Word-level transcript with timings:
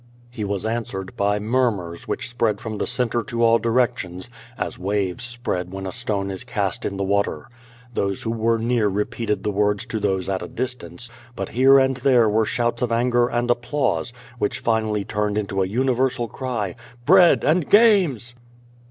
He 0.31 0.43
was 0.43 0.65
answered 0.65 1.15
by 1.15 1.37
murmurs 1.37 2.07
which 2.07 2.27
spread 2.27 2.59
from 2.59 2.79
the 2.79 2.87
cen 2.87 3.09
tre 3.09 3.21
to 3.27 3.43
all 3.43 3.59
directions, 3.59 4.31
as 4.57 4.79
waves 4.79 5.23
spread 5.23 5.71
when 5.71 5.85
a 5.85 5.91
stone 5.91 6.31
is 6.31 6.43
cast 6.43 6.85
in 6.85 6.97
the 6.97 7.03
water. 7.03 7.47
Those 7.93 8.23
who 8.23 8.31
were 8.31 8.57
near 8.57 8.87
repeated 8.89 9.43
the 9.43 9.51
words 9.51 9.85
to 9.85 9.99
those 9.99 10.27
at 10.27 10.41
a 10.41 10.47
distance, 10.47 11.11
but 11.35 11.49
here 11.49 11.77
and 11.77 11.97
there 11.97 12.27
were 12.27 12.45
shouts 12.45 12.81
of 12.81 12.91
anger 12.91 13.27
and 13.27 13.51
applause, 13.51 14.11
which 14.39 14.57
finally 14.57 15.05
turned 15.05 15.37
into 15.37 15.61
a 15.61 15.67
universal 15.67 16.27
cry, 16.27 16.73
"Bread 17.05 17.43
and 17.43 17.69
games!" 17.69 18.33